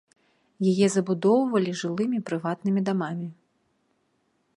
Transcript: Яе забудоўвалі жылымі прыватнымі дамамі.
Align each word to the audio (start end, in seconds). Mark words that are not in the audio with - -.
Яе 0.71 0.87
забудоўвалі 0.93 1.71
жылымі 1.81 2.19
прыватнымі 2.31 2.81
дамамі. 2.89 3.27